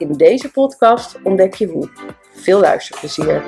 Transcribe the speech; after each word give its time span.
In 0.00 0.12
deze 0.12 0.50
podcast 0.50 1.18
ontdek 1.22 1.54
je 1.54 1.66
hoe. 1.66 1.88
Veel 2.34 2.60
luisterplezier. 2.60 3.42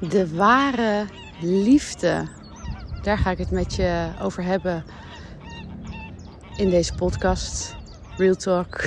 De 0.00 0.34
ware 0.34 1.04
liefde. 1.40 2.28
Daar 3.02 3.18
ga 3.18 3.30
ik 3.30 3.38
het 3.38 3.50
met 3.50 3.74
je 3.74 4.08
over 4.22 4.42
hebben 4.42 4.84
in 6.56 6.70
deze 6.70 6.94
podcast. 6.94 7.76
Real 8.16 8.34
Talk. 8.34 8.84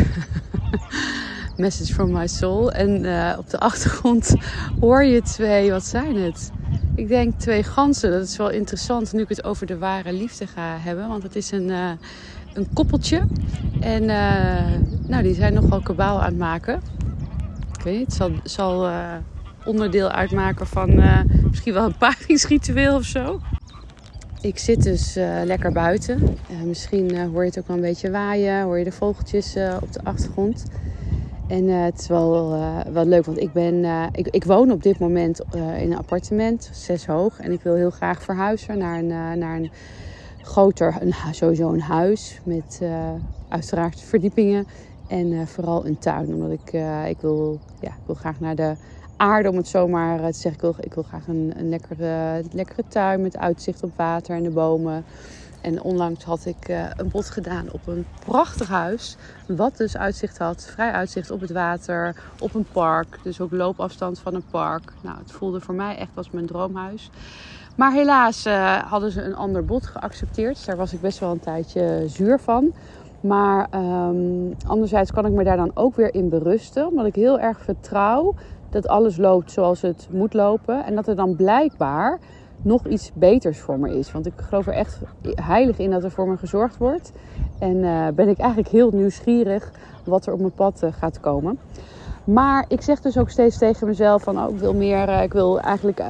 Message 1.58 1.94
from 1.94 2.12
my 2.12 2.27
soul. 2.27 2.72
En 2.72 3.03
uh, 3.03 3.36
op 3.38 3.50
de 3.50 3.59
achtergrond 3.59 4.36
hoor 4.80 5.03
je 5.03 5.22
twee, 5.22 5.72
wat 5.72 5.86
zijn 5.86 6.16
het? 6.16 6.52
Ik 6.95 7.07
denk 7.07 7.39
twee 7.39 7.63
ganzen. 7.63 8.11
Dat 8.11 8.23
is 8.23 8.38
wel 8.38 8.49
interessant 8.49 9.13
nu 9.13 9.21
ik 9.21 9.29
het 9.29 9.43
over 9.43 9.65
de 9.65 9.77
ware 9.77 10.13
liefde 10.13 10.47
ga 10.47 10.77
hebben. 10.79 11.07
Want 11.07 11.23
het 11.23 11.35
is 11.35 11.51
een, 11.51 11.69
uh, 11.69 11.89
een 12.53 12.67
koppeltje. 12.73 13.27
En 13.79 14.03
uh, 14.03 15.07
nou, 15.07 15.23
die 15.23 15.33
zijn 15.33 15.53
nogal 15.53 15.81
kabaal 15.81 16.19
aan 16.19 16.25
het 16.25 16.38
maken. 16.38 16.81
Ik 17.77 17.83
weet 17.83 17.99
het 17.99 18.13
zal, 18.13 18.31
zal 18.43 18.89
onderdeel 19.66 20.09
uitmaken 20.09 20.67
van 20.67 21.03
misschien 21.49 21.73
wel 21.73 21.85
een 21.85 21.97
paringsritueel 22.07 22.95
of 22.95 23.03
zo. 23.03 23.39
Ik 24.41 24.57
zit 24.57 24.83
dus 24.83 25.13
lekker 25.43 25.71
buiten. 25.71 26.38
Misschien 26.63 27.17
hoor 27.17 27.41
je 27.41 27.49
het 27.49 27.59
ook 27.59 27.67
wel 27.67 27.75
een 27.75 27.81
beetje 27.81 28.11
waaien. 28.11 28.63
Hoor 28.63 28.77
je 28.77 28.83
de 28.83 28.91
vogeltjes 28.91 29.55
op 29.81 29.93
de 29.93 29.99
achtergrond. 30.03 30.66
En 31.47 31.67
het 31.67 31.99
is 31.99 32.07
wel, 32.07 32.49
wel 32.91 33.05
leuk, 33.05 33.25
want 33.25 33.41
ik, 33.41 33.53
ben, 33.53 33.85
ik, 34.11 34.27
ik 34.27 34.43
woon 34.43 34.71
op 34.71 34.83
dit 34.83 34.99
moment 34.99 35.39
in 35.53 35.91
een 35.91 35.97
appartement, 35.97 36.69
zes 36.73 37.05
hoog. 37.05 37.39
En 37.39 37.51
ik 37.51 37.61
wil 37.61 37.75
heel 37.75 37.89
graag 37.89 38.23
verhuizen 38.23 38.77
naar 38.77 38.99
een, 38.99 39.07
naar 39.39 39.55
een 39.55 39.71
groter, 40.41 40.95
een, 40.99 41.13
sowieso 41.31 41.73
een 41.73 41.81
huis. 41.81 42.39
Met 42.43 42.81
uiteraard 43.49 44.01
verdiepingen 44.01 44.67
en 45.07 45.47
vooral 45.47 45.85
een 45.85 45.97
tuin. 45.97 46.33
Omdat 46.33 46.51
ik, 46.51 46.73
ik, 47.07 47.17
wil, 47.21 47.59
ja, 47.81 47.89
ik 47.89 48.05
wil 48.05 48.16
graag 48.16 48.39
naar 48.39 48.55
de 48.55 48.75
aarde, 49.17 49.49
om 49.49 49.57
het 49.57 49.67
zomaar 49.67 50.31
te 50.31 50.39
zeggen. 50.39 50.53
Ik 50.53 50.61
wil, 50.61 50.75
ik 50.79 50.93
wil 50.93 51.03
graag 51.03 51.27
een, 51.27 51.53
een 51.57 51.69
lekkere, 51.69 52.43
lekkere 52.51 52.83
tuin 52.88 53.21
met 53.21 53.38
uitzicht 53.38 53.83
op 53.83 53.91
water 53.95 54.35
en 54.35 54.43
de 54.43 54.49
bomen. 54.49 55.03
En 55.66 55.81
onlangs 55.81 56.23
had 56.23 56.45
ik 56.45 56.69
uh, 56.69 56.85
een 56.95 57.09
bod 57.09 57.30
gedaan 57.30 57.67
op 57.71 57.88
een 57.88 58.05
prachtig 58.25 58.67
huis. 58.67 59.17
Wat 59.47 59.77
dus 59.77 59.97
uitzicht 59.97 60.38
had, 60.38 60.66
vrij 60.72 60.91
uitzicht 60.91 61.31
op 61.31 61.41
het 61.41 61.52
water, 61.52 62.16
op 62.39 62.53
een 62.53 62.66
park. 62.72 63.19
Dus 63.23 63.41
ook 63.41 63.52
loopafstand 63.52 64.19
van 64.19 64.33
een 64.35 64.45
park. 64.52 64.94
Nou, 65.02 65.17
het 65.17 65.31
voelde 65.31 65.61
voor 65.61 65.75
mij 65.75 65.97
echt 65.97 66.09
als 66.13 66.31
mijn 66.31 66.45
droomhuis. 66.45 67.09
Maar 67.75 67.91
helaas 67.91 68.45
uh, 68.45 68.75
hadden 68.75 69.11
ze 69.11 69.22
een 69.22 69.35
ander 69.35 69.66
bod 69.66 69.85
geaccepteerd. 69.85 70.66
Daar 70.66 70.78
was 70.78 70.94
ik 70.94 71.01
best 71.01 71.19
wel 71.19 71.31
een 71.31 71.40
tijdje 71.40 72.03
zuur 72.07 72.40
van. 72.40 72.73
Maar 73.19 73.67
um, 73.75 74.56
anderzijds 74.67 75.11
kan 75.11 75.25
ik 75.25 75.31
me 75.31 75.44
daar 75.44 75.57
dan 75.57 75.72
ook 75.73 75.95
weer 75.95 76.13
in 76.13 76.29
berusten. 76.29 76.88
Omdat 76.88 77.06
ik 77.06 77.16
heel 77.16 77.40
erg 77.40 77.59
vertrouw 77.59 78.35
dat 78.69 78.88
alles 78.88 79.17
loopt 79.17 79.51
zoals 79.51 79.81
het 79.81 80.07
moet 80.11 80.34
lopen. 80.34 80.85
En 80.85 80.95
dat 80.95 81.07
er 81.07 81.16
dan 81.16 81.35
blijkbaar 81.35 82.19
nog 82.66 82.88
iets 82.88 83.12
beters 83.14 83.59
voor 83.59 83.80
me 83.80 83.98
is. 83.98 84.12
Want 84.12 84.26
ik 84.26 84.34
geloof 84.36 84.68
er 84.68 84.74
echt 84.74 85.00
heilig 85.36 85.78
in 85.78 85.92
dat 85.92 86.03
er 86.03 86.12
voor 86.12 86.28
me 86.28 86.38
gezorgd 86.38 86.78
wordt. 86.78 87.12
En 87.59 87.76
uh, 87.76 88.08
ben 88.16 88.28
ik 88.28 88.38
eigenlijk 88.38 88.70
heel 88.70 88.90
nieuwsgierig 88.92 89.72
wat 90.03 90.26
er 90.26 90.34
op 90.34 90.40
mijn 90.40 90.52
pad 90.52 90.81
uh, 90.84 90.94
gaat 90.94 91.20
komen. 91.20 91.59
Maar 92.24 92.66
ik 92.68 92.81
zeg 92.81 93.02
dus 93.02 93.18
ook 93.18 93.30
steeds 93.30 93.58
tegen 93.58 93.88
mezelf 93.88 94.24
van 94.24 94.38
oh, 94.38 94.53
ik 94.53 94.59
wil 94.59 94.74
meer, 94.74 95.09
uh, 95.09 95.24
ik 95.24 95.34
wil 95.34 95.59
eigenlijk 95.59 96.03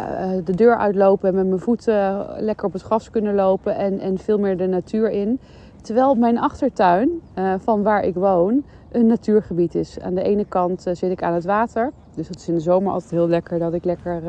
de 0.46 0.56
deur 0.56 0.78
uitlopen 0.78 1.30
en 1.30 1.36
met 1.36 1.48
mijn 1.48 1.60
voeten 1.60 2.26
lekker 2.40 2.66
op 2.66 2.74
het 2.74 2.82
gras 2.82 3.10
kunnen 3.10 3.36
lopen 3.36 3.76
en, 3.76 4.00
en 4.00 4.18
veel 4.18 4.40
meer 4.40 4.58
de 4.58 4.68
natuur 4.68 5.12
in. 5.12 5.40
Terwijl 5.82 6.16
mijn 6.16 6.40
achtertuin 6.40 7.10
van 7.58 7.84
waar 7.84 8.04
ik 8.04 8.14
woon 8.14 8.64
een 8.92 9.08
natuurgebied 9.08 9.76
is. 9.76 10.00
Aan 10.00 10.16
de 10.16 10.24
ene 10.24 10.46
kant 10.46 10.82
zit 10.82 11.12
ik 11.12 11.24
aan 11.24 11.34
het 11.34 11.46
water. 11.46 11.92
Dus 12.16 12.28
dat 12.28 12.38
is 12.38 12.48
in 12.48 12.54
de 12.54 12.60
zomer 12.60 12.92
altijd 12.92 13.12
heel 13.12 13.28
lekker 13.28 13.60
dat 13.60 13.74
ik 13.74 13.84
lekker 13.84 14.22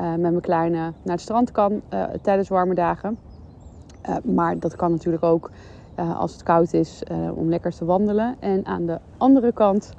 uh, 0.00 0.10
met 0.10 0.20
mijn 0.20 0.40
kleine 0.40 0.78
naar 0.78 1.14
het 1.14 1.20
strand 1.20 1.52
kan 1.52 1.80
uh, 1.92 2.04
tijdens 2.22 2.48
warme 2.48 2.74
dagen. 2.74 3.18
maar 4.22 4.58
dat 4.58 4.76
kan 4.76 4.90
natuurlijk 4.90 5.24
ook 5.24 5.50
als 6.16 6.32
het 6.32 6.42
koud 6.42 6.72
is 6.72 7.02
om 7.34 7.48
lekker 7.48 7.74
te 7.74 7.84
wandelen. 7.84 8.36
En 8.38 8.66
aan 8.66 8.86
de 8.86 8.98
andere 9.16 9.52
kant 9.52 9.92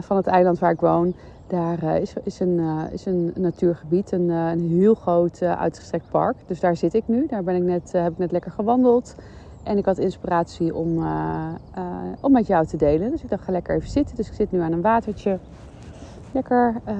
van 0.00 0.16
het 0.16 0.26
eiland 0.26 0.58
waar 0.58 0.72
ik 0.72 0.80
woon, 0.80 1.14
daar 1.46 2.00
is, 2.00 2.14
is, 2.22 2.40
een, 2.40 2.60
is 2.92 3.06
een 3.06 3.32
natuurgebied, 3.34 4.12
een, 4.12 4.28
een 4.28 4.68
heel 4.68 4.94
groot 4.94 5.42
uitgestrekt 5.42 6.10
park. 6.10 6.36
Dus 6.46 6.60
daar 6.60 6.76
zit 6.76 6.94
ik 6.94 7.02
nu. 7.06 7.26
Daar 7.26 7.42
ben 7.42 7.54
ik 7.54 7.62
net, 7.62 7.92
heb 7.92 8.12
ik 8.12 8.18
net 8.18 8.32
lekker 8.32 8.50
gewandeld. 8.50 9.14
En 9.62 9.78
ik 9.78 9.84
had 9.84 9.98
inspiratie 9.98 10.74
om, 10.74 11.06
om 12.20 12.32
met 12.32 12.46
jou 12.46 12.66
te 12.66 12.76
delen. 12.76 13.10
Dus 13.10 13.22
ik 13.22 13.30
dacht, 13.30 13.44
ga 13.44 13.52
lekker 13.52 13.74
even 13.76 13.90
zitten. 13.90 14.16
Dus 14.16 14.28
ik 14.28 14.34
zit 14.34 14.52
nu 14.52 14.60
aan 14.60 14.72
een 14.72 14.82
watertje 14.82 15.38
lekker 16.34 16.74
uh, 16.88 16.94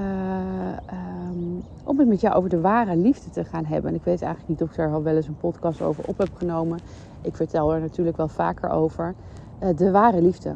um, 1.28 1.62
om 1.84 1.98
het 1.98 2.08
met 2.08 2.20
jou 2.20 2.34
over 2.34 2.50
de 2.50 2.60
ware 2.60 2.96
liefde 2.96 3.30
te 3.30 3.44
gaan 3.44 3.64
hebben. 3.64 3.90
En 3.90 3.96
ik 3.96 4.04
weet 4.04 4.22
eigenlijk 4.22 4.48
niet 4.48 4.62
of 4.62 4.70
ik 4.70 4.76
daar 4.76 4.92
al 4.92 5.02
wel 5.02 5.16
eens 5.16 5.26
een 5.26 5.36
podcast 5.36 5.82
over 5.82 6.04
op 6.06 6.18
heb 6.18 6.30
genomen. 6.34 6.78
Ik 7.20 7.36
vertel 7.36 7.74
er 7.74 7.80
natuurlijk 7.80 8.16
wel 8.16 8.28
vaker 8.28 8.70
over. 8.70 9.14
Uh, 9.62 9.68
de 9.76 9.90
ware 9.90 10.22
liefde. 10.22 10.54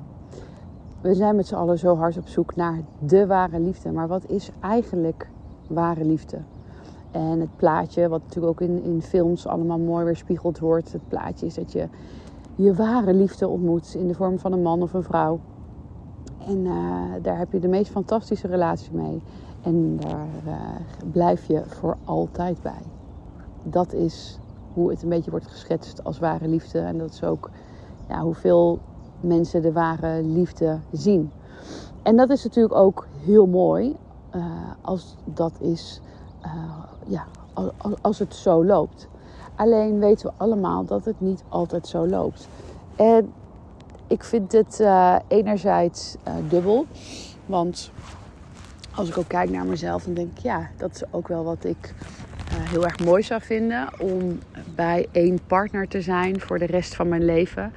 We 1.00 1.14
zijn 1.14 1.36
met 1.36 1.46
z'n 1.46 1.54
allen 1.54 1.78
zo 1.78 1.96
hard 1.96 2.18
op 2.18 2.28
zoek 2.28 2.56
naar 2.56 2.80
de 2.98 3.26
ware 3.26 3.60
liefde. 3.60 3.92
Maar 3.92 4.08
wat 4.08 4.22
is 4.26 4.50
eigenlijk 4.60 5.28
ware 5.66 6.04
liefde? 6.04 6.38
En 7.10 7.40
het 7.40 7.56
plaatje, 7.56 8.08
wat 8.08 8.22
natuurlijk 8.22 8.60
ook 8.60 8.68
in, 8.68 8.82
in 8.82 9.02
films 9.02 9.46
allemaal 9.46 9.78
mooi 9.78 10.04
weerspiegeld 10.04 10.58
wordt. 10.58 10.92
Het 10.92 11.08
plaatje 11.08 11.46
is 11.46 11.54
dat 11.54 11.72
je 11.72 11.88
je 12.54 12.74
ware 12.74 13.14
liefde 13.14 13.48
ontmoet 13.48 13.94
in 13.94 14.08
de 14.08 14.14
vorm 14.14 14.38
van 14.38 14.52
een 14.52 14.62
man 14.62 14.82
of 14.82 14.92
een 14.92 15.02
vrouw. 15.02 15.40
En 16.48 16.64
uh, 16.64 17.12
daar 17.22 17.38
heb 17.38 17.52
je 17.52 17.60
de 17.60 17.68
meest 17.68 17.90
fantastische 17.90 18.46
relatie 18.46 18.92
mee. 18.92 19.22
En 19.62 19.96
daar 19.96 20.28
uh, 20.46 20.54
blijf 21.12 21.46
je 21.46 21.62
voor 21.66 21.96
altijd 22.04 22.62
bij. 22.62 22.82
Dat 23.62 23.92
is 23.92 24.38
hoe 24.72 24.90
het 24.90 25.02
een 25.02 25.08
beetje 25.08 25.30
wordt 25.30 25.46
geschetst 25.46 26.04
als 26.04 26.18
ware 26.18 26.48
liefde. 26.48 26.78
En 26.78 26.98
dat 26.98 27.10
is 27.10 27.24
ook 27.24 27.50
ja, 28.08 28.20
hoeveel 28.20 28.78
mensen 29.20 29.62
de 29.62 29.72
ware 29.72 30.22
liefde 30.22 30.78
zien. 30.92 31.30
En 32.02 32.16
dat 32.16 32.30
is 32.30 32.44
natuurlijk 32.44 32.74
ook 32.74 33.06
heel 33.24 33.46
mooi 33.46 33.96
uh, 34.34 34.44
als 34.80 35.16
dat 35.24 35.52
is, 35.60 36.00
ja, 37.06 37.24
als, 37.52 37.70
als 38.00 38.18
het 38.18 38.34
zo 38.34 38.64
loopt. 38.64 39.08
Alleen 39.54 39.98
weten 39.98 40.26
we 40.26 40.32
allemaal 40.36 40.84
dat 40.84 41.04
het 41.04 41.20
niet 41.20 41.42
altijd 41.48 41.86
zo 41.86 42.06
loopt. 42.06 42.48
En 42.96 43.32
ik 44.08 44.24
vind 44.24 44.52
het 44.52 44.78
uh, 44.80 45.16
enerzijds 45.28 46.16
uh, 46.28 46.34
dubbel. 46.48 46.86
Want 47.46 47.90
als 48.94 49.08
ik 49.08 49.18
ook 49.18 49.28
kijk 49.28 49.50
naar 49.50 49.66
mezelf, 49.66 50.04
dan 50.04 50.14
denk 50.14 50.30
ik, 50.36 50.42
ja, 50.42 50.70
dat 50.76 50.94
is 50.94 51.02
ook 51.10 51.28
wel 51.28 51.44
wat 51.44 51.64
ik 51.64 51.94
uh, 52.52 52.70
heel 52.70 52.84
erg 52.84 52.98
mooi 52.98 53.22
zou 53.22 53.40
vinden. 53.42 53.88
Om 53.98 54.38
bij 54.74 55.06
één 55.12 55.38
partner 55.46 55.88
te 55.88 56.00
zijn 56.00 56.40
voor 56.40 56.58
de 56.58 56.66
rest 56.66 56.94
van 56.94 57.08
mijn 57.08 57.24
leven. 57.24 57.72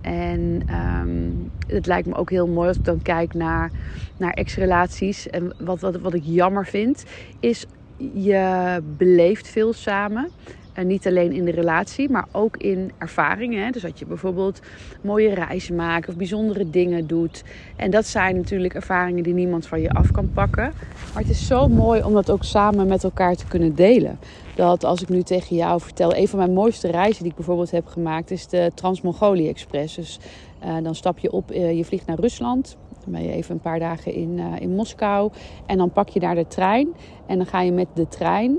En 0.00 0.62
um, 1.00 1.50
het 1.66 1.86
lijkt 1.86 2.06
me 2.06 2.14
ook 2.14 2.30
heel 2.30 2.48
mooi 2.48 2.68
als 2.68 2.76
ik 2.76 2.84
dan 2.84 3.02
kijk 3.02 3.34
naar, 3.34 3.70
naar 4.16 4.32
ex-relaties. 4.32 5.30
En 5.30 5.52
wat, 5.58 5.80
wat, 5.80 5.96
wat 6.00 6.14
ik 6.14 6.22
jammer 6.24 6.66
vind, 6.66 7.04
is 7.40 7.66
je 8.12 8.78
beleeft 8.96 9.48
veel 9.48 9.72
samen. 9.72 10.28
En 10.74 10.86
niet 10.86 11.06
alleen 11.06 11.32
in 11.32 11.44
de 11.44 11.50
relatie, 11.50 12.10
maar 12.10 12.26
ook 12.32 12.56
in 12.56 12.92
ervaringen. 12.98 13.72
Dus 13.72 13.82
dat 13.82 13.98
je 13.98 14.06
bijvoorbeeld 14.06 14.60
mooie 15.00 15.34
reizen 15.34 15.74
maakt 15.74 16.08
of 16.08 16.16
bijzondere 16.16 16.70
dingen 16.70 17.06
doet. 17.06 17.44
En 17.76 17.90
dat 17.90 18.06
zijn 18.06 18.36
natuurlijk 18.36 18.74
ervaringen 18.74 19.22
die 19.22 19.34
niemand 19.34 19.66
van 19.66 19.80
je 19.80 19.90
af 19.90 20.10
kan 20.10 20.30
pakken. 20.32 20.72
Maar 21.12 21.22
het 21.22 21.30
is 21.30 21.46
zo 21.46 21.68
mooi 21.68 22.02
om 22.02 22.12
dat 22.12 22.30
ook 22.30 22.44
samen 22.44 22.86
met 22.86 23.04
elkaar 23.04 23.34
te 23.34 23.46
kunnen 23.46 23.74
delen. 23.74 24.18
Dat 24.54 24.84
als 24.84 25.02
ik 25.02 25.08
nu 25.08 25.22
tegen 25.22 25.56
jou 25.56 25.80
vertel, 25.80 26.14
een 26.14 26.28
van 26.28 26.38
mijn 26.38 26.52
mooiste 26.52 26.90
reizen 26.90 27.22
die 27.22 27.30
ik 27.30 27.36
bijvoorbeeld 27.36 27.70
heb 27.70 27.86
gemaakt, 27.86 28.30
is 28.30 28.46
de 28.46 28.70
Trans-Mongolie 28.74 29.48
Express. 29.48 29.94
Dus 29.94 30.18
uh, 30.64 30.76
dan 30.82 30.94
stap 30.94 31.18
je 31.18 31.32
op, 31.32 31.52
uh, 31.52 31.76
je 31.76 31.84
vliegt 31.84 32.06
naar 32.06 32.20
Rusland. 32.20 32.76
Dan 33.04 33.12
ben 33.12 33.22
je 33.22 33.32
even 33.32 33.54
een 33.54 33.60
paar 33.60 33.78
dagen 33.78 34.14
in, 34.14 34.38
uh, 34.38 34.60
in 34.60 34.74
Moskou. 34.74 35.30
En 35.66 35.78
dan 35.78 35.90
pak 35.90 36.08
je 36.08 36.20
daar 36.20 36.34
de 36.34 36.46
trein. 36.46 36.88
En 37.26 37.36
dan 37.36 37.46
ga 37.46 37.60
je 37.60 37.72
met 37.72 37.88
de 37.94 38.08
trein 38.08 38.58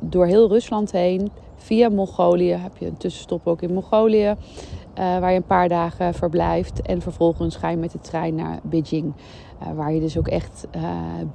door 0.00 0.26
heel 0.26 0.48
Rusland 0.48 0.92
heen. 0.92 1.30
Via 1.56 1.88
Mongolië 1.88 2.52
heb 2.52 2.76
je 2.76 2.86
een 2.86 2.96
tussenstop 2.96 3.46
ook 3.46 3.62
in 3.62 3.74
Mongolië. 3.74 4.36
waar 4.94 5.30
je 5.30 5.36
een 5.36 5.44
paar 5.44 5.68
dagen 5.68 6.14
verblijft. 6.14 6.82
En 6.82 7.00
vervolgens 7.00 7.56
ga 7.56 7.68
je 7.68 7.76
met 7.76 7.92
de 7.92 8.00
trein 8.00 8.34
naar 8.34 8.58
Beijing. 8.62 9.14
waar 9.74 9.92
je 9.92 10.00
dus 10.00 10.18
ook 10.18 10.28
echt 10.28 10.66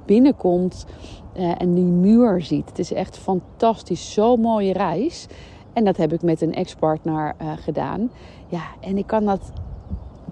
binnenkomt 0.06 0.86
en 1.34 1.74
die 1.74 1.84
muur 1.84 2.42
ziet. 2.42 2.68
Het 2.68 2.78
is 2.78 2.92
echt 2.92 3.18
fantastisch. 3.18 4.12
Zo'n 4.12 4.40
mooie 4.40 4.72
reis. 4.72 5.26
En 5.72 5.84
dat 5.84 5.96
heb 5.96 6.12
ik 6.12 6.22
met 6.22 6.40
een 6.40 6.54
ex-partner 6.54 7.34
gedaan. 7.56 8.10
Ja, 8.48 8.62
en 8.80 8.98
ik 8.98 9.06
kan 9.06 9.24
dat 9.24 9.52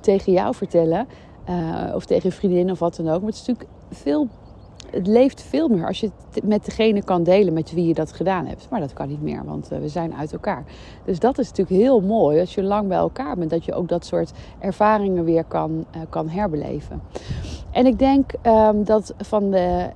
tegen 0.00 0.32
jou 0.32 0.55
vertellen. 0.55 1.06
Of 1.94 2.06
tegen 2.06 2.26
een 2.26 2.37
vriendin 2.37 2.70
of 2.70 2.79
wat 2.79 2.97
dan 2.97 3.09
ook. 3.09 3.20
Maar 3.20 3.31
het 3.31 3.41
is 3.41 3.47
natuurlijk 3.47 3.70
veel. 3.91 4.29
Het 4.90 5.06
leeft 5.06 5.43
veel 5.43 5.69
meer 5.69 5.87
als 5.87 6.00
je 6.00 6.11
het 6.31 6.44
met 6.44 6.64
degene 6.64 7.05
kan 7.05 7.23
delen 7.23 7.52
met 7.52 7.73
wie 7.73 7.87
je 7.87 7.94
dat 7.94 8.12
gedaan 8.12 8.46
hebt. 8.46 8.67
Maar 8.70 8.81
dat 8.81 8.93
kan 8.93 9.08
niet 9.08 9.23
meer, 9.23 9.44
want 9.44 9.73
uh, 9.73 9.79
we 9.79 9.88
zijn 9.88 10.14
uit 10.14 10.32
elkaar. 10.32 10.64
Dus 11.05 11.19
dat 11.19 11.38
is 11.38 11.49
natuurlijk 11.49 11.81
heel 11.81 12.00
mooi 12.00 12.40
als 12.40 12.55
je 12.55 12.62
lang 12.62 12.88
bij 12.88 12.99
elkaar 12.99 13.37
bent. 13.37 13.50
Dat 13.50 13.64
je 13.64 13.75
ook 13.75 13.88
dat 13.88 14.05
soort 14.05 14.32
ervaringen 14.58 15.25
weer 15.25 15.44
kan, 15.44 15.85
uh, 15.96 16.02
kan 16.08 16.29
herbeleven. 16.29 17.02
En 17.70 17.87
ik 17.87 17.99
denk 17.99 18.32
um, 18.43 18.85
dat 18.85 19.14
van 19.17 19.50
de 19.50 19.90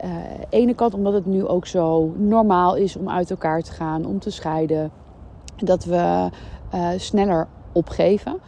ene 0.49 0.75
kant, 0.75 0.95
omdat 0.95 1.13
het 1.13 1.27
nu 1.27 1.47
ook 1.47 1.67
zo 1.67 2.13
normaal 2.17 2.77
is 2.77 2.97
om 2.97 3.09
uit 3.09 3.31
elkaar 3.31 3.63
te 3.63 3.73
gaan, 3.73 4.07
om 4.07 4.19
te 4.19 4.31
scheiden, 4.31 4.91
dat 5.57 5.85
we 5.85 6.29
sneller 6.97 7.49
opgeven. 7.73 8.41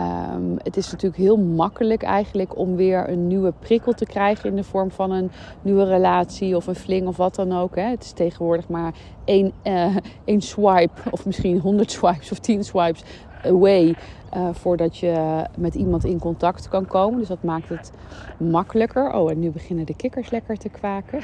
Um, 0.00 0.56
het 0.62 0.76
is 0.76 0.90
natuurlijk 0.90 1.22
heel 1.22 1.36
makkelijk 1.36 2.02
eigenlijk 2.02 2.58
om 2.58 2.76
weer 2.76 3.08
een 3.08 3.26
nieuwe 3.26 3.52
prikkel 3.58 3.92
te 3.92 4.06
krijgen 4.06 4.50
in 4.50 4.56
de 4.56 4.64
vorm 4.64 4.90
van 4.90 5.10
een 5.10 5.30
nieuwe 5.62 5.84
relatie 5.84 6.56
of 6.56 6.66
een 6.66 6.74
fling 6.74 7.06
of 7.06 7.16
wat 7.16 7.34
dan 7.34 7.52
ook. 7.52 7.76
Hè. 7.76 7.82
Het 7.82 8.02
is 8.02 8.12
tegenwoordig 8.12 8.68
maar 8.68 8.94
één, 9.24 9.52
uh, 9.64 9.96
één 10.24 10.40
swipe 10.40 11.10
of 11.10 11.26
misschien 11.26 11.58
honderd 11.58 11.90
swipes 11.90 12.32
of 12.32 12.38
tien 12.38 12.64
swipes 12.64 13.02
away 13.44 13.94
uh, 14.36 14.48
voordat 14.52 14.96
je 14.96 15.44
met 15.56 15.74
iemand 15.74 16.04
in 16.04 16.18
contact 16.18 16.68
kan 16.68 16.86
komen. 16.86 17.18
Dus 17.18 17.28
dat 17.28 17.42
maakt 17.42 17.68
het 17.68 17.92
makkelijker. 18.38 19.12
Oh, 19.12 19.30
en 19.30 19.38
nu 19.38 19.50
beginnen 19.50 19.86
de 19.86 19.96
kikkers 19.96 20.30
lekker 20.30 20.56
te 20.56 20.68
kwaken. 20.68 21.20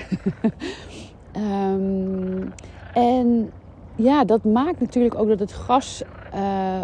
um, 1.36 2.52
en 2.92 3.50
ja, 3.96 4.24
dat 4.24 4.44
maakt 4.44 4.80
natuurlijk 4.80 5.14
ook 5.14 5.28
dat 5.28 5.38
het 5.38 5.52
gras 5.52 6.02
uh, 6.34 6.82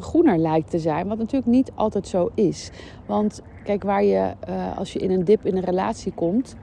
groener 0.00 0.38
lijkt 0.38 0.70
te 0.70 0.78
zijn. 0.78 1.08
Wat 1.08 1.18
natuurlijk 1.18 1.46
niet 1.46 1.72
altijd 1.74 2.08
zo 2.08 2.30
is. 2.34 2.70
Want 3.06 3.42
kijk, 3.64 3.82
waar 3.82 4.04
je 4.04 4.32
uh, 4.48 4.78
als 4.78 4.92
je 4.92 4.98
in 4.98 5.10
een 5.10 5.24
dip 5.24 5.46
in 5.46 5.56
een 5.56 5.64
relatie 5.64 6.12
komt. 6.12 6.56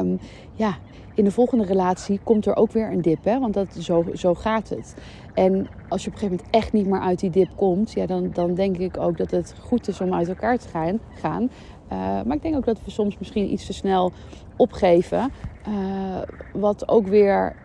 Um, 0.00 0.18
ja, 0.52 0.76
in 1.14 1.24
de 1.24 1.30
volgende 1.30 1.64
relatie 1.64 2.20
komt 2.24 2.46
er 2.46 2.56
ook 2.56 2.72
weer 2.72 2.92
een 2.92 3.02
dip. 3.02 3.24
Hè? 3.24 3.38
Want 3.38 3.54
dat, 3.54 3.74
zo, 3.74 4.04
zo 4.14 4.34
gaat 4.34 4.68
het. 4.68 4.96
En 5.34 5.68
als 5.88 6.04
je 6.04 6.08
op 6.08 6.14
een 6.14 6.18
gegeven 6.18 6.36
moment 6.36 6.50
echt 6.50 6.72
niet 6.72 6.86
meer 6.86 7.00
uit 7.00 7.20
die 7.20 7.30
dip 7.30 7.48
komt, 7.56 7.92
ja, 7.92 8.06
dan, 8.06 8.30
dan 8.32 8.54
denk 8.54 8.76
ik 8.76 8.98
ook 8.98 9.16
dat 9.16 9.30
het 9.30 9.54
goed 9.60 9.88
is 9.88 10.00
om 10.00 10.14
uit 10.14 10.28
elkaar 10.28 10.58
te 10.58 10.68
gaan. 11.20 11.50
Uh, 11.92 11.98
maar 11.98 12.36
ik 12.36 12.42
denk 12.42 12.56
ook 12.56 12.64
dat 12.64 12.84
we 12.84 12.90
soms 12.90 13.18
misschien 13.18 13.52
iets 13.52 13.66
te 13.66 13.72
snel 13.72 14.12
opgeven. 14.56 15.30
Wat 16.52 16.88
ook 16.88 17.06
weer 17.06 17.56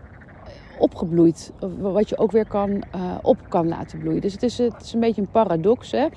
opgebloeid. 0.82 1.52
Wat 1.80 2.10
je 2.10 2.18
ook 2.18 2.32
weer 2.32 2.48
kan, 2.48 2.70
uh, 2.70 3.16
op 3.22 3.38
kan 3.50 3.68
laten 3.68 4.00
bloeien. 4.00 4.22
Dus 4.22 4.34
het 4.34 4.44
is, 4.44 4.58
het 4.58 4.82
is 4.82 4.94
een 4.94 5.00
beetje 5.00 5.22
een 5.22 5.32
paradox. 5.32 5.92
Hè? 5.92 6.08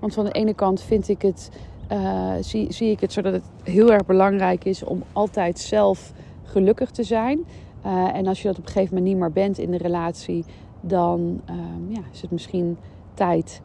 Want 0.00 0.14
van 0.14 0.24
de 0.24 0.32
ene 0.32 0.54
kant 0.54 0.80
vind 0.80 1.08
ik 1.08 1.22
het, 1.22 1.50
uh, 1.92 2.32
zie, 2.40 2.72
zie 2.72 2.90
ik 2.90 3.00
het 3.00 3.12
zodat 3.12 3.32
het 3.32 3.44
heel 3.62 3.92
erg 3.92 4.06
belangrijk 4.06 4.64
is 4.64 4.84
om 4.84 5.02
altijd 5.12 5.58
zelf 5.58 6.12
gelukkig 6.42 6.90
te 6.90 7.02
zijn. 7.02 7.38
Uh, 7.86 8.14
en 8.14 8.26
als 8.26 8.42
je 8.42 8.48
dat 8.48 8.58
op 8.58 8.66
een 8.66 8.72
gegeven 8.72 8.94
moment 8.94 9.12
niet 9.12 9.20
meer 9.20 9.32
bent 9.32 9.58
in 9.58 9.70
de 9.70 9.78
relatie, 9.78 10.44
dan 10.80 11.40
ehm, 11.44 11.92
ja, 11.92 12.00
is 12.12 12.22
het 12.22 12.30
misschien 12.30 12.76
tijd 13.14 13.62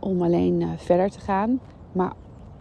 om 0.00 0.22
alleen 0.22 0.68
verder 0.76 1.10
te 1.10 1.20
gaan. 1.20 1.60
Maar 1.92 2.12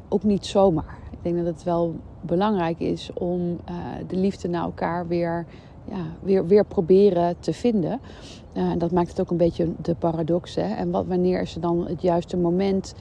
ook 0.10 0.24
niet 0.24 0.46
zomaar. 0.46 0.98
Ik 1.12 1.18
denk 1.22 1.36
dat 1.36 1.46
het 1.46 1.64
wel 1.64 1.96
belangrijk 2.22 2.80
is 2.80 3.10
om 3.14 3.60
de 4.08 4.16
liefde 4.16 4.48
naar 4.48 4.64
elkaar 4.64 5.08
weer 5.08 5.46
ja, 5.90 6.06
weer, 6.22 6.48
weer 6.48 6.66
proberen 6.66 7.36
te 7.40 7.54
vinden. 7.54 8.00
Uh, 8.54 8.72
dat 8.78 8.92
maakt 8.92 9.10
het 9.10 9.20
ook 9.20 9.30
een 9.30 9.38
beetje 9.38 9.72
de 9.82 9.96
paradox. 9.96 10.56
Hè? 10.56 10.76
En 10.76 10.92
wat, 10.92 11.06
wanneer 11.06 11.42
is 11.42 11.56
er 11.56 11.62
dan 11.62 11.88
het 11.88 12.02
juiste 12.02 12.38
moment 12.38 12.94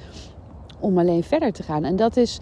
om 0.81 0.99
alleen 0.99 1.23
verder 1.23 1.53
te 1.53 1.63
gaan? 1.63 1.85
En 1.85 1.97
dat 1.97 2.17
is 2.17 2.41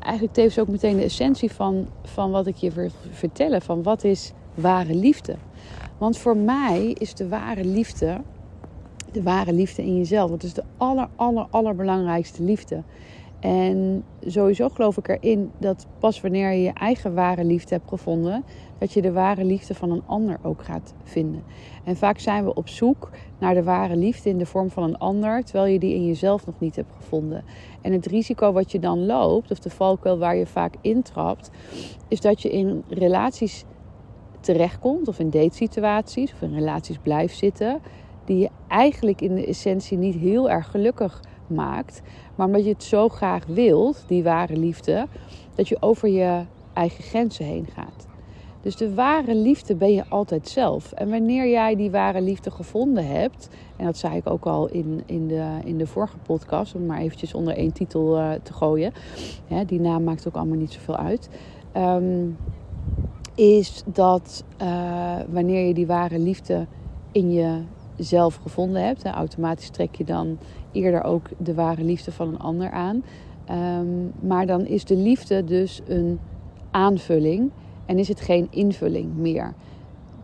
eigenlijk 0.00 0.34
tevens 0.34 0.58
ook 0.58 0.68
meteen 0.68 0.96
de 0.96 1.02
essentie 1.02 1.52
van, 1.52 1.86
van 2.02 2.30
wat 2.30 2.46
ik 2.46 2.56
je 2.56 2.70
wil 2.70 2.88
vertellen. 3.10 3.62
Van 3.62 3.82
wat 3.82 4.04
is 4.04 4.32
ware 4.54 4.94
liefde? 4.94 5.36
Want 5.98 6.18
voor 6.18 6.36
mij 6.36 6.94
is 6.98 7.14
de 7.14 7.28
ware 7.28 7.64
liefde 7.64 8.20
de 9.16 9.22
ware 9.22 9.52
liefde 9.52 9.82
in 9.82 9.96
jezelf. 9.96 10.30
Dat 10.30 10.42
is 10.42 10.54
de 10.54 10.62
aller, 10.76 11.08
aller, 11.16 11.46
allerbelangrijkste 11.50 12.42
liefde. 12.42 12.82
En 13.40 14.04
sowieso 14.26 14.68
geloof 14.68 14.96
ik 14.96 15.08
erin 15.08 15.50
dat 15.58 15.86
pas 15.98 16.20
wanneer 16.20 16.50
je 16.52 16.62
je 16.62 16.72
eigen 16.72 17.14
ware 17.14 17.44
liefde 17.44 17.74
hebt 17.74 17.88
gevonden, 17.88 18.44
dat 18.78 18.92
je 18.92 19.02
de 19.02 19.12
ware 19.12 19.44
liefde 19.44 19.74
van 19.74 19.90
een 19.90 20.02
ander 20.06 20.38
ook 20.42 20.64
gaat 20.64 20.94
vinden. 21.02 21.42
En 21.84 21.96
vaak 21.96 22.18
zijn 22.18 22.44
we 22.44 22.54
op 22.54 22.68
zoek 22.68 23.10
naar 23.38 23.54
de 23.54 23.62
ware 23.62 23.96
liefde 23.96 24.30
in 24.30 24.38
de 24.38 24.46
vorm 24.46 24.70
van 24.70 24.82
een 24.82 24.98
ander, 24.98 25.44
terwijl 25.44 25.72
je 25.72 25.78
die 25.78 25.94
in 25.94 26.06
jezelf 26.06 26.46
nog 26.46 26.54
niet 26.58 26.76
hebt 26.76 26.92
gevonden. 26.96 27.44
En 27.80 27.92
het 27.92 28.06
risico 28.06 28.52
wat 28.52 28.72
je 28.72 28.78
dan 28.78 29.06
loopt, 29.06 29.50
of 29.50 29.58
de 29.58 29.70
valkuil 29.70 30.18
waar 30.18 30.36
je 30.36 30.46
vaak 30.46 30.74
intrapt, 30.80 31.50
is 32.08 32.20
dat 32.20 32.42
je 32.42 32.50
in 32.50 32.84
relaties 32.88 33.64
terechtkomt, 34.40 35.08
of 35.08 35.18
in 35.18 35.30
datesituaties, 35.30 36.32
of 36.32 36.42
in 36.42 36.54
relaties 36.54 36.98
blijft 36.98 37.36
zitten, 37.36 37.80
die 38.24 38.38
je 38.38 38.50
eigenlijk 38.68 39.20
in 39.20 39.34
de 39.34 39.46
essentie 39.46 39.98
niet 39.98 40.14
heel 40.14 40.50
erg 40.50 40.70
gelukkig 40.70 41.22
maakt. 41.46 42.02
Maar 42.34 42.46
omdat 42.46 42.64
je 42.64 42.70
het 42.70 42.82
zo 42.82 43.08
graag 43.08 43.46
wilt, 43.46 44.04
die 44.06 44.22
ware 44.22 44.56
liefde, 44.56 45.06
dat 45.54 45.68
je 45.68 45.76
over 45.80 46.08
je 46.08 46.44
eigen 46.72 47.04
grenzen 47.04 47.44
heen 47.44 47.66
gaat. 47.74 48.06
Dus 48.66 48.76
de 48.76 48.94
ware 48.94 49.34
liefde 49.34 49.74
ben 49.74 49.92
je 49.92 50.04
altijd 50.08 50.48
zelf. 50.48 50.92
En 50.92 51.10
wanneer 51.10 51.48
jij 51.48 51.76
die 51.76 51.90
ware 51.90 52.20
liefde 52.20 52.50
gevonden 52.50 53.06
hebt, 53.06 53.48
en 53.76 53.84
dat 53.84 53.96
zei 53.96 54.16
ik 54.16 54.30
ook 54.30 54.46
al 54.46 54.68
in, 54.68 55.02
in, 55.06 55.28
de, 55.28 55.58
in 55.64 55.78
de 55.78 55.86
vorige 55.86 56.16
podcast, 56.16 56.74
om 56.74 56.86
maar 56.86 56.98
eventjes 56.98 57.34
onder 57.34 57.56
één 57.56 57.72
titel 57.72 58.18
uh, 58.18 58.30
te 58.42 58.52
gooien. 58.52 58.92
die 59.66 59.80
naam 59.80 60.04
maakt 60.04 60.28
ook 60.28 60.36
allemaal 60.36 60.56
niet 60.56 60.72
zoveel 60.72 60.96
uit. 60.96 61.28
Um, 61.76 62.36
is 63.34 63.82
dat 63.92 64.44
uh, 64.62 65.16
wanneer 65.28 65.66
je 65.66 65.74
die 65.74 65.86
ware 65.86 66.18
liefde 66.18 66.66
in 67.12 67.32
jezelf 67.96 68.34
gevonden 68.34 68.84
hebt, 68.84 69.02
hè, 69.02 69.10
automatisch 69.10 69.70
trek 69.70 69.94
je 69.94 70.04
dan 70.04 70.38
eerder 70.72 71.02
ook 71.02 71.28
de 71.38 71.54
ware 71.54 71.84
liefde 71.84 72.12
van 72.12 72.28
een 72.28 72.40
ander 72.40 72.70
aan. 72.70 73.04
Um, 73.50 74.12
maar 74.20 74.46
dan 74.46 74.66
is 74.66 74.84
de 74.84 74.96
liefde 74.96 75.44
dus 75.44 75.80
een 75.86 76.18
aanvulling 76.70 77.50
en 77.86 77.98
is 77.98 78.08
het 78.08 78.20
geen 78.20 78.46
invulling 78.50 79.16
meer. 79.16 79.54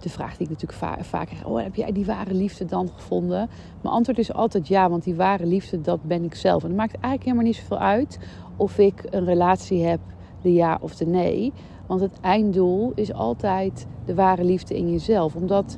De 0.00 0.08
vraag 0.08 0.36
die 0.36 0.46
ik 0.46 0.52
natuurlijk 0.52 0.78
va 0.78 0.96
vaak 1.00 1.26
krijg: 1.26 1.44
oh, 1.44 1.62
heb 1.62 1.74
jij 1.74 1.92
die 1.92 2.06
ware 2.06 2.34
liefde 2.34 2.64
dan 2.64 2.88
gevonden? 2.94 3.48
Mijn 3.80 3.94
antwoord 3.94 4.18
is 4.18 4.32
altijd 4.32 4.68
ja, 4.68 4.90
want 4.90 5.04
die 5.04 5.14
ware 5.14 5.46
liefde, 5.46 5.80
dat 5.80 6.02
ben 6.02 6.24
ik 6.24 6.34
zelf. 6.34 6.62
En 6.62 6.68
het 6.68 6.76
maakt 6.76 6.92
eigenlijk 6.92 7.24
helemaal 7.24 7.44
niet 7.44 7.56
zoveel 7.56 7.78
uit 7.78 8.18
of 8.56 8.78
ik 8.78 9.02
een 9.10 9.24
relatie 9.24 9.84
heb, 9.84 10.00
de 10.42 10.52
ja 10.52 10.78
of 10.80 10.94
de 10.94 11.06
nee. 11.06 11.52
Want 11.86 12.00
het 12.00 12.20
einddoel 12.20 12.92
is 12.94 13.12
altijd 13.12 13.86
de 14.04 14.14
ware 14.14 14.44
liefde 14.44 14.76
in 14.76 14.90
jezelf. 14.90 15.34
Omdat, 15.34 15.76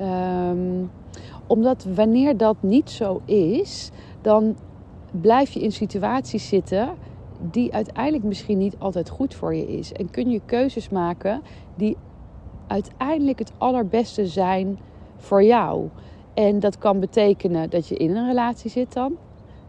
um, 0.00 0.90
omdat 1.46 1.86
wanneer 1.94 2.36
dat 2.36 2.56
niet 2.60 2.90
zo 2.90 3.20
is, 3.24 3.90
dan 4.20 4.56
blijf 5.10 5.50
je 5.50 5.60
in 5.60 5.72
situaties 5.72 6.48
zitten 6.48 6.88
die 7.40 7.74
uiteindelijk 7.74 8.24
misschien 8.24 8.58
niet 8.58 8.78
altijd 8.78 9.08
goed 9.08 9.34
voor 9.34 9.54
je 9.54 9.66
is. 9.66 9.92
En 9.92 10.10
kun 10.10 10.30
je 10.30 10.40
keuzes 10.46 10.88
maken 10.88 11.42
die 11.74 11.96
uiteindelijk 12.66 13.38
het 13.38 13.52
allerbeste 13.58 14.26
zijn 14.26 14.78
voor 15.16 15.44
jou. 15.44 15.88
En 16.34 16.60
dat 16.60 16.78
kan 16.78 17.00
betekenen 17.00 17.70
dat 17.70 17.88
je 17.88 17.96
in 17.96 18.16
een 18.16 18.26
relatie 18.26 18.70
zit 18.70 18.92
dan, 18.92 19.16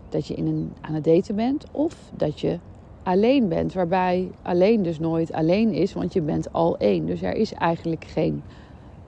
dat 0.10 0.28
je 0.28 0.34
in 0.34 0.48
een, 0.48 0.74
aan 0.82 0.94
het 0.94 1.04
daten 1.04 1.36
bent 1.36 1.66
of 1.72 2.12
dat 2.16 2.40
je 2.40 2.60
alleen 3.04 3.48
bent. 3.48 3.74
Waarbij 3.74 4.32
alleen 4.42 4.84
dus 4.84 5.00
nooit 5.00 5.34
alleen 5.34 5.74
is, 5.74 5.94
want 5.94 6.14
je 6.14 6.22
bent 6.22 6.54
al 6.54 6.78
één. 6.78 7.06
Dus 7.06 7.22
er 7.22 7.36
is 7.36 7.54
eigenlijk 7.54 8.06
geen 8.06 8.44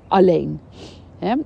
alleen. 0.07 0.59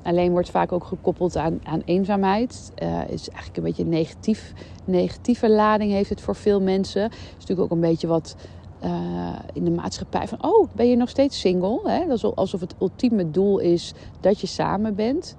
Alleen 0.04 0.32
wordt 0.32 0.50
vaak 0.50 0.72
ook 0.72 0.84
gekoppeld 0.84 1.38
aan, 1.38 1.60
aan 1.64 1.82
eenzaamheid. 1.86 2.72
Uh, 2.84 3.02
is 3.10 3.30
eigenlijk 3.30 3.58
een 3.58 3.64
beetje 3.64 3.84
een 3.84 3.90
negatief, 3.90 4.54
negatieve 4.86 5.50
lading 5.50 5.92
heeft 5.92 6.10
het 6.10 6.22
voor 6.22 6.36
veel 6.36 6.62
mensen. 6.62 7.02
Het 7.02 7.14
is 7.14 7.34
natuurlijk 7.40 7.62
ook 7.62 7.72
een 7.72 7.90
beetje 7.90 8.08
wat 8.08 8.36
uh, 8.84 9.36
in 9.54 9.64
de 9.64 9.72
maatschappij 9.72 10.28
van... 10.28 10.44
oh, 10.44 10.68
ben 10.76 10.90
je 10.90 10.96
nog 10.96 11.10
steeds 11.10 11.40
single? 11.40 12.06
Dat 12.08 12.18
is 12.18 12.24
alsof 12.24 12.60
het 12.60 12.76
ultieme 12.80 13.32
doel 13.32 13.60
is 13.60 13.94
dat 14.20 14.40
je 14.40 14.48
samen 14.48 14.96
bent. 14.96 15.38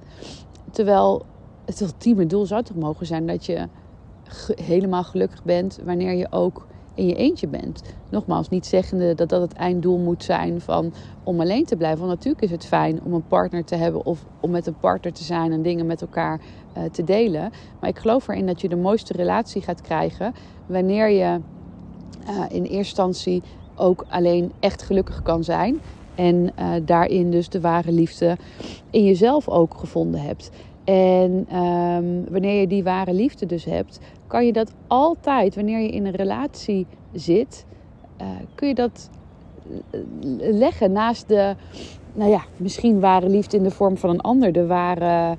Terwijl 0.71 1.25
het 1.65 1.81
ultieme 1.81 2.27
doel 2.27 2.47
zou 2.47 2.63
toch 2.63 2.77
mogen 2.77 3.07
zijn 3.07 3.27
dat 3.27 3.47
je 3.47 3.69
helemaal 4.55 5.05
gelukkig 5.05 5.45
bent... 5.45 5.79
wanneer 5.85 6.13
je 6.13 6.27
ook 6.31 6.67
in 6.95 7.07
je 7.07 7.15
eentje 7.15 7.49
bent. 7.49 7.83
Nogmaals, 8.09 8.49
niet 8.49 8.67
zeggende 8.67 9.15
dat 9.15 9.29
dat 9.29 9.41
het 9.41 9.53
einddoel 9.53 9.99
moet 9.99 10.25
zijn 10.25 10.61
van 10.61 10.93
om 11.25 11.41
alleen 11.41 11.65
te 11.65 11.77
blijven. 11.77 11.99
Want 11.99 12.11
natuurlijk 12.11 12.45
is 12.45 12.51
het 12.51 12.67
fijn 12.67 13.01
om 13.03 13.13
een 13.13 13.27
partner 13.27 13.65
te 13.65 13.77
hebben 13.77 14.07
of 14.07 14.25
om 14.41 14.51
met 14.51 14.67
een 14.67 14.79
partner 14.81 15.13
te 15.13 15.25
zijn 15.25 15.53
en 15.53 15.63
dingen 15.63 15.87
met 15.87 16.01
elkaar 16.01 16.41
uh, 16.77 16.85
te 16.85 17.05
delen. 17.05 17.51
Maar 17.81 17.91
ik 17.91 17.99
geloof 17.99 18.29
erin 18.29 18.47
dat 18.47 18.61
je 18.61 18.69
de 18.69 18.77
mooiste 18.77 19.13
relatie 19.13 19.63
gaat 19.63 19.81
krijgen 19.81 20.35
wanneer 20.67 21.09
je 21.09 21.41
uh, 22.29 22.45
in 22.49 22.63
eerste 22.63 22.77
instantie 22.77 23.43
ook 23.75 24.05
alleen 24.09 24.53
echt 24.61 24.83
gelukkig 24.83 25.23
kan 25.23 25.45
zijn. 25.45 25.81
En 26.15 26.53
uh, 26.59 26.73
daarin 26.85 27.31
dus 27.31 27.49
de 27.49 27.61
ware 27.61 27.93
liefde 27.93 28.37
in 28.91 29.05
jezelf 29.05 29.49
ook 29.49 29.75
gevonden 29.75 30.21
hebt. 30.21 30.51
En 30.85 31.57
um, 31.57 32.25
wanneer 32.31 32.61
je 32.61 32.67
die 32.67 32.85
ware 32.85 33.13
liefde 33.13 33.47
dus 33.47 33.65
hebt, 33.65 34.01
kan 34.27 34.47
je 34.47 34.53
dat 34.53 34.73
altijd, 34.87 35.55
wanneer 35.55 35.81
je 35.81 35.91
in 35.91 36.07
een 36.07 36.15
relatie 36.15 36.87
zit, 37.13 37.67
uh, 38.21 38.27
kun 38.55 38.69
je 38.69 38.75
dat 38.75 39.11
leggen 40.39 40.93
naast 40.93 41.29
de, 41.29 41.55
nou 42.15 42.31
ja, 42.31 42.45
misschien 42.57 43.01
ware 43.01 43.29
liefde 43.29 43.57
in 43.57 43.63
de 43.63 43.71
vorm 43.71 43.97
van 43.97 44.11
een 44.11 44.21
ander, 44.21 44.53
de 44.53 44.67
ware, 44.67 45.37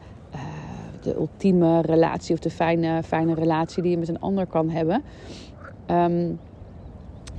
de 1.04 1.16
ultieme 1.16 1.82
relatie 1.82 2.34
of 2.34 2.40
de 2.40 2.50
fijne, 2.50 3.04
fijne 3.04 3.34
relatie 3.34 3.82
die 3.82 3.92
je 3.92 3.98
met 3.98 4.10
een 4.10 4.20
ander 4.20 4.46
kan 4.46 4.70
hebben. 4.70 5.04
Um, 5.88 6.40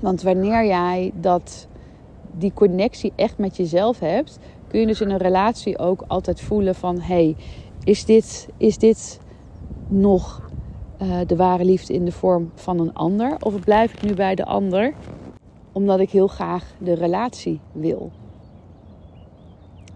want 0.01 0.23
wanneer 0.23 0.67
jij 0.67 1.13
dat, 1.15 1.69
die 2.33 2.53
connectie 2.53 3.13
echt 3.17 3.39
met 3.39 3.57
jezelf 3.57 3.99
hebt, 3.99 4.39
kun 4.69 4.81
je 4.81 4.87
dus 4.87 5.01
in 5.01 5.11
een 5.11 5.17
relatie 5.17 5.79
ook 5.79 6.05
altijd 6.07 6.41
voelen 6.41 6.75
van 6.75 7.01
hey, 7.01 7.37
is 7.85 8.05
dit, 8.05 8.49
is 8.57 8.79
dit 8.79 9.21
nog 9.89 10.51
uh, 11.03 11.21
de 11.27 11.37
ware 11.37 11.65
liefde 11.65 11.93
in 11.93 12.05
de 12.05 12.13
vorm 12.13 12.51
van 12.55 12.81
een 12.81 12.95
ander? 12.95 13.37
Of 13.41 13.61
blijf 13.61 13.93
ik 13.93 14.03
nu 14.03 14.15
bij 14.15 14.35
de 14.35 14.45
ander 14.45 14.93
omdat 15.73 16.01
ik 16.01 16.11
heel 16.11 16.27
graag 16.27 16.75
de 16.79 16.95
relatie 16.95 17.61
wil? 17.73 18.13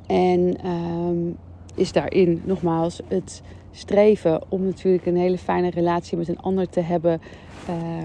En 0.06 0.66
um, 0.66 1.36
is 1.74 1.92
daarin 1.92 2.42
nogmaals 2.44 3.00
het 3.08 3.42
streven 3.70 4.42
om 4.48 4.64
natuurlijk 4.64 5.06
een 5.06 5.16
hele 5.16 5.38
fijne 5.38 5.70
relatie 5.70 6.18
met 6.18 6.28
een 6.28 6.40
ander 6.40 6.68
te 6.68 6.80
hebben. 6.80 7.20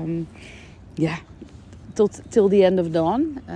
Um, 0.04 0.28
ja, 0.94 1.18
tot 1.94 2.22
till 2.30 2.48
the 2.48 2.66
end 2.66 2.80
of 2.80 2.90
dawn. 2.90 3.40
Uh, 3.50 3.56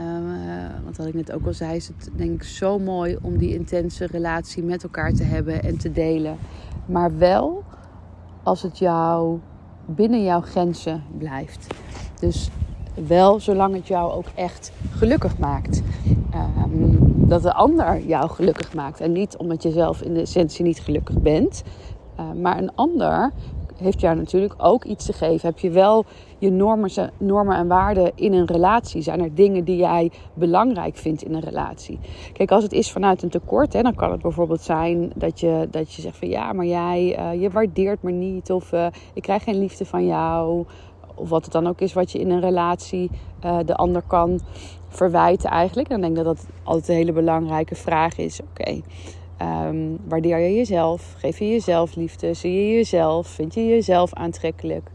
want 0.84 0.98
wat 0.98 1.08
ik 1.08 1.13
net 1.13 1.32
ook 1.32 1.46
al 1.46 1.53
zei, 1.53 1.75
is 1.75 1.88
het 1.88 2.10
denk 2.15 2.32
ik 2.32 2.44
zo 2.44 2.79
mooi 2.79 3.17
om 3.22 3.38
die 3.38 3.53
intense 3.53 4.06
relatie 4.06 4.63
met 4.63 4.84
elkaar 4.84 5.13
te 5.13 5.24
hebben 5.24 5.63
en 5.63 5.77
te 5.77 5.91
delen. 5.91 6.38
Maar 6.86 7.17
wel 7.17 7.63
als 8.44 8.62
het 8.62 8.77
jou 8.77 9.39
binnen 9.86 10.24
jouw 10.24 10.41
grenzen 10.41 11.03
blijft. 11.17 11.67
Dus 12.20 12.50
wel 13.08 13.39
zolang 13.39 13.75
het 13.75 13.88
jou 13.88 14.12
ook 14.12 14.27
echt 14.36 14.72
gelukkig 14.91 15.38
maakt. 15.38 15.82
Um, 16.36 16.98
dat 17.27 17.41
de 17.41 17.53
ander 17.53 18.06
jou 18.06 18.29
gelukkig 18.29 18.74
maakt. 18.74 19.00
En 19.00 19.12
niet 19.12 19.38
omdat 19.38 19.63
je 19.63 19.72
zelf 19.72 20.01
in 20.01 20.13
de 20.13 20.22
essentie 20.22 20.65
niet 20.65 20.79
gelukkig 20.79 21.22
bent. 21.22 21.63
Uh, 22.20 22.32
maar 22.32 22.58
een 22.58 22.75
ander 22.75 23.32
heeft 23.77 24.00
jou 24.00 24.15
natuurlijk 24.15 24.53
ook 24.58 24.84
iets 24.84 25.06
te 25.06 25.13
geven. 25.13 25.50
Heb 25.50 25.60
je 25.60 25.70
wel 25.70 26.06
je 26.38 26.51
normen, 26.51 27.12
normen 27.17 27.58
en 27.58 27.67
waarden 27.67 28.12
in 28.15 28.34
een 28.34 28.46
relatie? 28.46 29.01
Zijn 29.01 29.22
er 29.22 29.36
dingen 29.36 29.63
die 29.63 29.77
jij 29.77 30.12
belangrijk 30.34 30.96
vindt 30.96 31.24
in 31.24 31.34
een 31.34 31.41
relatie? 31.41 32.00
Kijk, 32.34 32.51
als 32.51 32.63
het 32.63 32.74
is 32.74 32.91
vanuit 32.91 33.24
een 33.24 33.29
tekort, 33.29 33.74
hè, 33.74 33.82
dan 33.82 33.96
kan 33.96 34.12
het 34.12 34.22
bijvoorbeeld 34.22 34.62
zijn 34.62 35.12
dat 35.15 35.39
je, 35.39 35.67
dat 35.72 35.94
je 35.94 36.01
zegt 36.01 36.17
van 36.17 36.29
ja, 36.29 36.53
maar 36.53 36.65
jij, 36.65 37.20
uh, 37.20 37.41
je 37.41 37.50
waardeert 37.50 38.03
me 38.03 38.12
niet. 38.12 38.51
Of 38.51 38.72
uh, 38.72 38.88
ik 39.13 39.22
krijg 39.22 39.44
geen 39.44 39.60
liefde 39.60 39.86
van 39.86 40.06
jou. 40.06 40.65
Of 41.15 41.29
wat 41.29 41.44
het 41.44 41.53
dan 41.53 41.67
ook 41.67 41.82
is 41.82 41.94
wat 41.94 42.12
je 42.12 42.20
in 42.20 42.29
een 42.29 42.41
relatie 42.41 43.10
uh, 43.46 43.60
de 43.65 43.75
ander 43.75 44.01
kan 44.08 44.39
verwijten 44.88 45.50
eigenlijk. 45.50 45.89
Dan 45.89 46.01
denk 46.01 46.17
ik 46.17 46.24
dat 46.24 46.36
dat 46.38 46.48
altijd 46.63 46.88
een 46.88 46.96
hele 46.96 47.12
belangrijke 47.12 47.75
vraag 47.75 48.17
is. 48.17 48.39
Oké, 48.41 48.82
Um, 49.41 49.98
waardeer 50.08 50.39
je 50.39 50.56
jezelf? 50.56 51.15
Geef 51.17 51.39
je 51.39 51.50
jezelf 51.50 51.96
liefde? 51.96 52.34
Zie 52.34 52.53
je 52.53 52.74
jezelf? 52.75 53.27
Vind 53.27 53.53
je 53.53 53.65
jezelf 53.65 54.13
aantrekkelijk? 54.13 54.89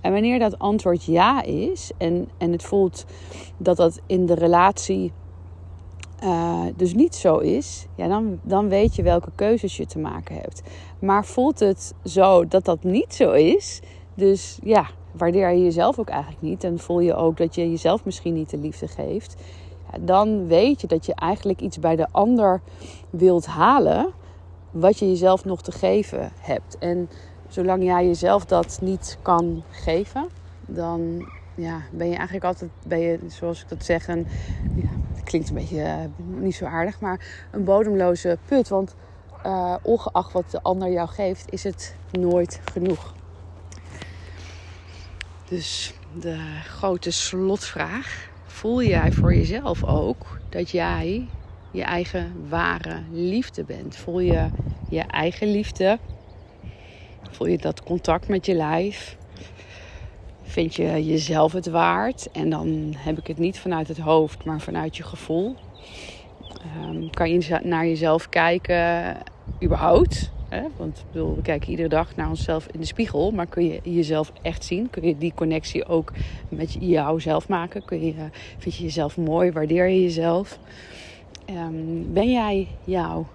En 0.00 0.12
wanneer 0.12 0.38
dat 0.38 0.58
antwoord 0.58 1.04
ja 1.04 1.42
is 1.42 1.90
en, 1.96 2.28
en 2.38 2.52
het 2.52 2.62
voelt 2.62 3.04
dat 3.56 3.76
dat 3.76 4.00
in 4.06 4.26
de 4.26 4.34
relatie 4.34 5.12
uh, 6.24 6.62
dus 6.76 6.94
niet 6.94 7.14
zo 7.14 7.36
is, 7.36 7.86
ja, 7.94 8.08
dan, 8.08 8.38
dan 8.42 8.68
weet 8.68 8.94
je 8.94 9.02
welke 9.02 9.30
keuzes 9.34 9.76
je 9.76 9.86
te 9.86 9.98
maken 9.98 10.34
hebt. 10.34 10.62
Maar 10.98 11.24
voelt 11.24 11.60
het 11.60 11.94
zo 12.04 12.48
dat 12.48 12.64
dat 12.64 12.82
niet 12.82 13.14
zo 13.14 13.32
is, 13.32 13.80
dus 14.14 14.58
ja, 14.62 14.86
waardeer 15.12 15.50
je 15.50 15.62
jezelf 15.62 15.98
ook 15.98 16.08
eigenlijk 16.08 16.42
niet 16.42 16.64
en 16.64 16.78
voel 16.78 17.00
je 17.00 17.14
ook 17.14 17.36
dat 17.36 17.54
je 17.54 17.70
jezelf 17.70 18.04
misschien 18.04 18.34
niet 18.34 18.50
de 18.50 18.58
liefde 18.58 18.88
geeft, 18.88 19.36
dan 20.00 20.46
weet 20.46 20.80
je 20.80 20.86
dat 20.86 21.06
je 21.06 21.14
eigenlijk 21.14 21.60
iets 21.60 21.78
bij 21.78 21.96
de 21.96 22.06
ander 22.10 22.60
wilt 23.10 23.46
halen 23.46 24.12
wat 24.70 24.98
je 24.98 25.08
jezelf 25.08 25.44
nog 25.44 25.62
te 25.62 25.72
geven 25.72 26.32
hebt. 26.40 26.78
En 26.78 27.08
zolang 27.50 27.84
jij 27.84 28.06
jezelf 28.06 28.44
dat 28.44 28.78
niet 28.82 29.18
kan 29.22 29.62
geven, 29.70 30.28
dan 30.66 31.28
ja, 31.54 31.80
ben 31.90 32.08
je 32.08 32.14
eigenlijk 32.14 32.44
altijd, 32.44 32.70
ben 32.86 33.00
je, 33.00 33.18
zoals 33.26 33.62
ik 33.62 33.68
dat 33.68 33.84
zeg, 33.84 34.08
een, 34.08 34.26
ja, 34.74 34.88
het 35.14 35.22
klinkt 35.24 35.48
een 35.48 35.54
beetje 35.54 35.76
uh, 35.76 35.94
niet 36.40 36.54
zo 36.54 36.64
aardig, 36.64 37.00
maar 37.00 37.48
een 37.50 37.64
bodemloze 37.64 38.38
put. 38.44 38.68
Want 38.68 38.94
uh, 39.46 39.74
ongeacht 39.82 40.32
wat 40.32 40.50
de 40.50 40.62
ander 40.62 40.90
jou 40.90 41.08
geeft, 41.08 41.52
is 41.52 41.64
het 41.64 41.94
nooit 42.10 42.60
genoeg. 42.72 43.12
Dus 45.48 45.94
de 46.20 46.38
grote 46.64 47.10
slotvraag 47.10 48.28
voel 48.46 48.82
jij 48.82 49.12
voor 49.12 49.34
jezelf 49.34 49.84
ook 49.84 50.38
dat 50.48 50.70
jij 50.70 51.28
je 51.70 51.82
eigen 51.82 52.46
ware 52.48 53.02
liefde 53.10 53.64
bent? 53.64 53.96
Voel 53.96 54.20
je 54.20 54.48
je 54.88 55.00
eigen 55.00 55.50
liefde? 55.50 55.98
Voel 57.30 57.46
je 57.46 57.58
dat 57.58 57.82
contact 57.82 58.28
met 58.28 58.46
je 58.46 58.54
lijf? 58.54 59.16
Vind 60.42 60.74
je 60.74 61.06
jezelf 61.06 61.52
het 61.52 61.66
waard? 61.66 62.28
En 62.32 62.50
dan 62.50 62.94
heb 62.96 63.18
ik 63.18 63.26
het 63.26 63.38
niet 63.38 63.58
vanuit 63.58 63.88
het 63.88 63.98
hoofd, 63.98 64.44
maar 64.44 64.60
vanuit 64.60 64.96
je 64.96 65.02
gevoel. 65.02 65.56
Um, 66.84 67.10
kan 67.10 67.30
je 67.30 67.60
naar 67.62 67.86
jezelf 67.86 68.28
kijken, 68.28 69.16
überhaupt? 69.62 70.30
Hè? 70.48 70.62
Want 70.76 71.04
bedoel, 71.12 71.34
we 71.34 71.42
kijken 71.42 71.70
iedere 71.70 71.88
dag 71.88 72.16
naar 72.16 72.28
onszelf 72.28 72.66
in 72.66 72.80
de 72.80 72.86
spiegel. 72.86 73.30
Maar 73.30 73.46
kun 73.46 73.64
je 73.64 73.80
jezelf 73.82 74.32
echt 74.42 74.64
zien? 74.64 74.90
Kun 74.90 75.06
je 75.06 75.18
die 75.18 75.32
connectie 75.34 75.86
ook 75.86 76.12
met 76.48 76.76
jouzelf 76.78 77.48
maken? 77.48 77.84
Kun 77.84 78.04
je, 78.04 78.14
vind 78.58 78.74
je 78.74 78.82
jezelf 78.82 79.16
mooi? 79.16 79.52
Waardeer 79.52 79.88
je 79.88 80.02
jezelf? 80.02 80.58
Um, 81.50 82.12
ben 82.12 82.30
jij 82.30 82.68
jouw 82.84 83.26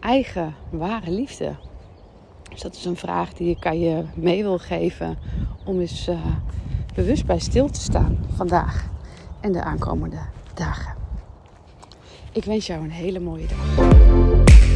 eigen 0.00 0.54
ware 0.70 1.10
liefde? 1.10 1.54
Dus 2.54 2.62
dat 2.62 2.74
is 2.74 2.84
een 2.84 2.96
vraag 2.96 3.32
die 3.32 3.50
ik 3.50 3.66
aan 3.66 3.78
je 3.78 4.04
mee 4.14 4.42
wil 4.42 4.58
geven. 4.58 5.18
Om 5.64 5.80
eens 5.80 6.08
uh, 6.08 6.26
bewust 6.94 7.26
bij 7.26 7.38
stil 7.38 7.70
te 7.70 7.80
staan 7.80 8.18
vandaag 8.34 8.88
en 9.40 9.52
de 9.52 9.62
aankomende 9.62 10.20
dagen. 10.54 10.94
Ik 12.32 12.44
wens 12.44 12.66
jou 12.66 12.84
een 12.84 12.90
hele 12.90 13.20
mooie 13.20 13.46
dag. 13.46 14.73